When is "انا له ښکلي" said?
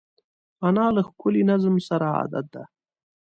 0.67-1.43